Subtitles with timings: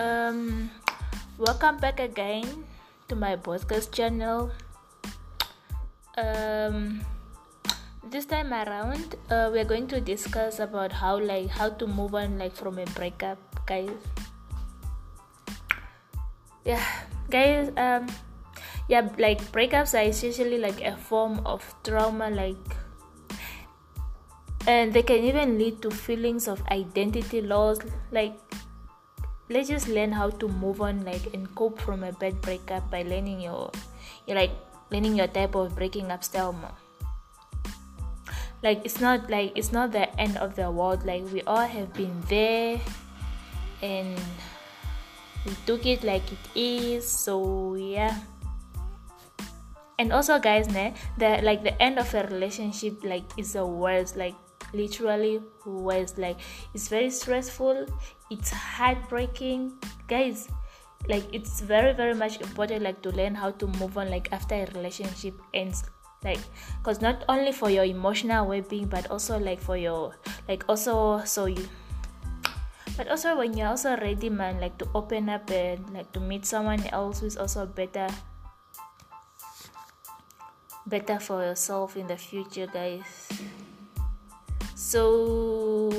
[0.00, 0.70] Um,
[1.36, 2.64] welcome back again
[3.08, 4.50] to my podcast channel.
[6.16, 7.04] Um,
[8.08, 12.38] this time around, uh, we're going to discuss about how like how to move on
[12.38, 13.36] like from a breakup,
[13.66, 13.92] guys.
[16.64, 16.88] Yeah,
[17.28, 17.68] guys.
[17.76, 18.08] Um,
[18.88, 22.80] yeah, like breakups are essentially like a form of trauma, like
[24.66, 27.78] and they can even lead to feelings of identity loss.
[28.10, 28.34] Like
[29.48, 33.02] let's just learn how to move on like and cope from a bad breakup by
[33.02, 33.70] learning your
[34.26, 34.52] you like
[34.90, 36.76] learning your type of breaking up style more.
[38.62, 41.04] Like it's not like it's not the end of the world.
[41.04, 42.78] Like we all have been there
[43.82, 44.14] and
[45.44, 47.08] we took it like it is.
[47.08, 48.20] So yeah.
[49.98, 54.16] And also guys ne, the like the end of a relationship like is the worst
[54.16, 54.34] like
[54.72, 56.38] literally worst like
[56.74, 57.86] it's very stressful
[58.32, 59.76] it's heartbreaking.
[60.08, 60.48] Guys
[61.08, 64.54] like it's very very much important like to learn how to move on like after
[64.54, 65.84] a relationship ends.
[66.24, 66.40] Like
[66.78, 70.14] because not only for your emotional well-being but also like for your
[70.48, 71.68] like also so you
[72.96, 76.46] but also when you're also ready man like to open up and like to meet
[76.46, 78.06] someone else who's also better
[80.86, 83.28] better for yourself in the future guys
[84.82, 85.92] so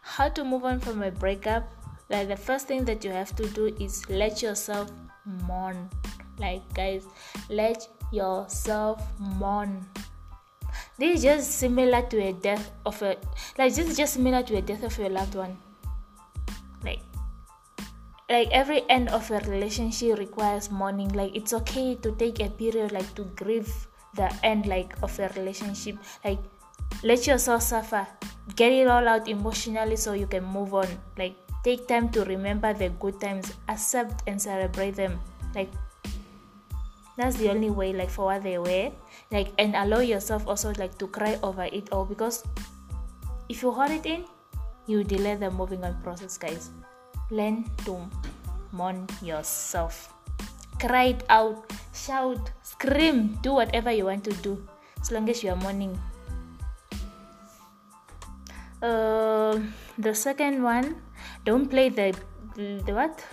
[0.00, 1.72] how to move on from a breakup?
[2.08, 4.92] Like the first thing that you have to do is let yourself
[5.26, 5.90] mourn.
[6.38, 7.04] Like guys
[7.50, 9.84] let yourself mourn.
[10.98, 13.16] This is just similar to a death of a
[13.58, 15.58] like this is just similar to a death of your loved one.
[16.84, 17.02] Like
[18.30, 21.08] like every end of a relationship requires mourning.
[21.08, 25.28] Like it's okay to take a period like to grieve the end like of a
[25.36, 25.96] relationship.
[26.24, 26.38] Like
[27.02, 28.06] let yourself suffer.
[28.56, 30.88] Get it all out emotionally so you can move on.
[31.16, 33.52] Like take time to remember the good times.
[33.68, 35.20] Accept and celebrate them.
[35.54, 35.70] Like
[37.16, 38.90] that's the only way like for what they were.
[39.30, 42.44] Like and allow yourself also like to cry over it all because
[43.48, 44.24] if you hold it in
[44.86, 46.70] you delay the moving on process guys.
[47.30, 48.08] Learn to
[48.72, 50.12] mourn yourself.
[50.78, 54.56] Cry it out shout scream do whatever you want to do
[55.00, 55.98] as long as you are mourning.
[58.82, 59.60] Uh,
[59.98, 60.96] the second one
[61.44, 62.14] don't play the
[62.56, 63.24] the, what?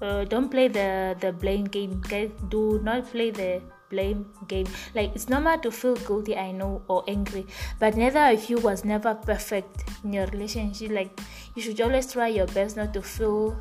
[0.00, 2.32] Uh, don't play the the blame game okay?
[2.48, 4.66] Do not play the blame game.
[4.94, 7.46] Like it's normal to feel guilty i know or angry
[7.78, 10.90] but neither of you was never perfect in your relationship.
[10.90, 11.20] Like
[11.54, 13.54] you should always try your best not to feel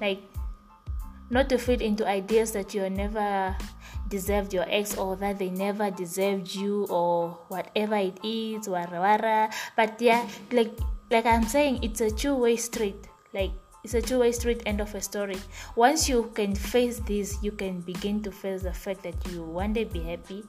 [0.00, 0.22] like
[1.32, 3.56] not to fit into ideas that you never
[4.12, 9.48] deserved your ex or that they never deserved you or whatever it is wara wara.
[9.74, 10.76] But yeah like
[11.10, 13.08] like i'm saying it's a two-way street.
[13.32, 13.50] Like
[13.82, 15.40] it's a two-way street end of a story.
[15.74, 19.72] Once you can face this you can begin to face the fact that you one
[19.72, 20.44] day be happy.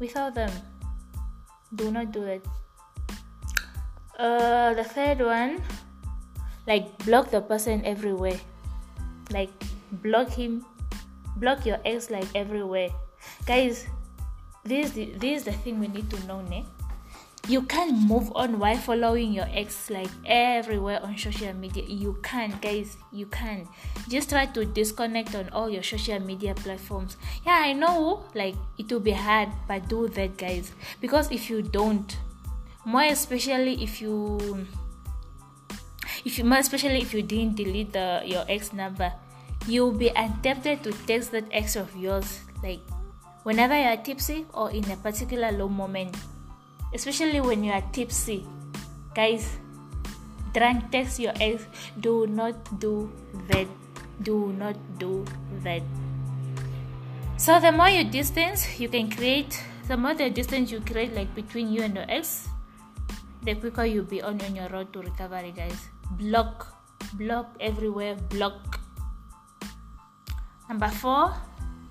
[0.00, 0.50] Without them
[1.76, 2.42] do not do that
[4.18, 5.62] uh the third one
[6.66, 8.40] like block the person everywhere.
[9.30, 9.54] Like
[10.02, 10.64] block him
[11.36, 12.90] block your ex like everywhere.
[13.46, 13.86] Guys
[14.64, 16.64] this this is the thing we need to know ne?
[17.46, 21.84] you can't move on while following your ex like everywhere on social media.
[21.86, 23.68] You can guys you can
[24.08, 27.16] just try to disconnect on all your social media platforms.
[27.44, 30.72] Yeah i know like it will be hard but do that guys.
[31.00, 32.16] Because if you don't
[32.84, 34.66] more especially if you
[36.24, 39.12] if you more especially if you didn't delete the your ex number
[39.66, 40.10] you'll be
[40.42, 42.80] tempted to text that ex of yours like
[43.42, 46.16] whenever you are tipsy or in a particular low moment.
[46.92, 48.46] Especially when you are tipsy.
[49.14, 49.58] Guys
[50.52, 51.66] drunk text your ex
[52.00, 53.10] do not do
[53.48, 53.66] that.
[54.22, 55.24] Do not do
[55.62, 55.82] that.
[57.36, 61.34] So the more you distance you can create the more the distance you create like
[61.34, 62.48] between you and your ex
[63.42, 65.88] the quicker you'll be on, on your road to recovery guys.
[66.12, 66.72] Block.
[67.14, 68.14] Block everywhere.
[68.30, 68.80] Block
[70.68, 71.34] Number four,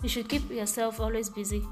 [0.01, 1.65] you should keep yourself always busy.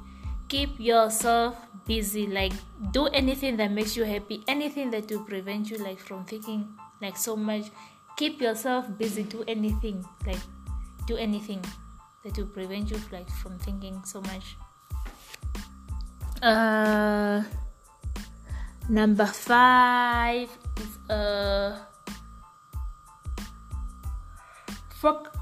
[0.48, 2.28] Keep yourself busy.
[2.28, 2.54] Like
[2.92, 4.44] do anything that makes you happy.
[4.48, 6.68] Anything that will prevent you like from thinking
[7.02, 7.72] like so much.
[8.18, 9.24] Keep yourself busy.
[9.24, 10.06] Do anything.
[10.26, 10.40] Like
[11.08, 11.64] do anything
[12.24, 14.56] that will prevent you like from thinking so much.
[16.42, 17.44] Uh
[18.90, 21.78] number five is uh
[24.90, 25.41] fuck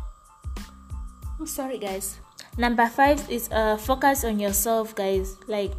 [1.40, 2.20] I'm sorry guys.
[2.58, 5.38] Number five is uh focus on yourself guys.
[5.48, 5.72] Like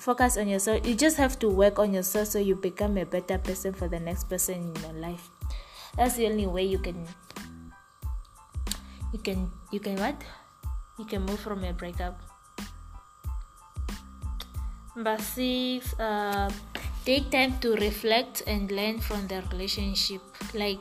[0.00, 0.86] focus on yourself.
[0.88, 4.00] You just have to work on yourself so you become a better person for the
[4.00, 5.28] next person in your life.
[5.96, 7.04] That's the only way you can
[9.12, 10.16] you can you can what?
[10.98, 12.16] You can move from a breakup.
[14.96, 16.48] Number six uh,
[17.04, 20.22] take time to reflect and learn from the relationship.
[20.54, 20.80] Like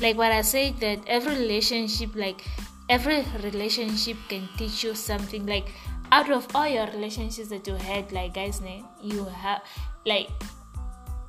[0.00, 2.44] like what i said that every relationship like
[2.90, 5.46] every relationship can teach you something.
[5.46, 5.72] Like
[6.10, 8.60] out of all your relationships that you had like guys
[9.00, 9.62] you have
[10.04, 10.28] like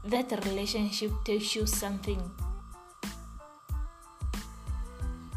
[0.05, 2.19] that relationship teach you something.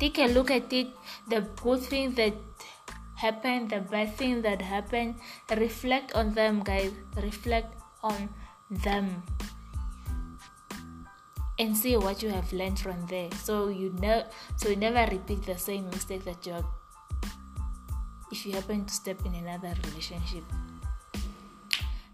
[0.01, 0.89] Take a look at it.
[1.29, 2.35] The good thing that
[3.17, 5.17] happened the bad thing that happened
[5.51, 6.93] reflect on them guys.
[7.17, 8.29] Reflect on
[8.71, 9.23] them
[11.59, 13.31] and see what you have learned from there.
[13.43, 14.25] So you know
[14.57, 16.65] so you never repeat the same mistake that you are
[18.31, 20.45] if you happen to step in another relationship.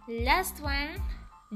[0.08, 1.02] Last one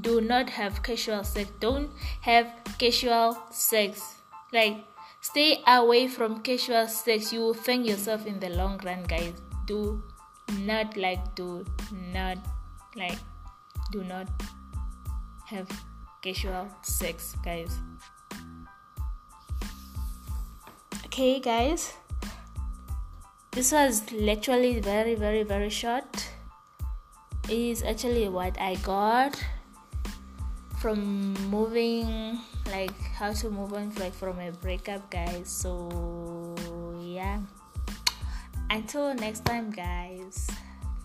[0.01, 1.51] do not have casual sex.
[1.61, 1.91] Don't
[2.23, 2.47] have
[2.79, 4.21] casual sex.
[4.53, 4.85] Like
[5.21, 7.33] stay away from casual sex.
[7.33, 9.35] You will thank yourself in the long run guys.
[9.67, 10.03] Do
[10.61, 11.65] not like do
[12.13, 12.39] not
[12.97, 13.19] like
[13.93, 14.29] do not
[15.47, 15.69] have
[16.25, 17.77] casual sex guys.
[21.05, 21.93] Okay guys.
[23.53, 26.09] This was literally very very very short.
[27.45, 29.37] It is actually what i got
[30.81, 32.41] from moving
[32.73, 35.53] like how to move on like from a breakup guys.
[35.53, 35.93] So
[37.05, 37.45] yeah.
[38.71, 40.49] Until next time guys.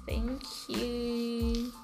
[0.07, 1.75] Thank you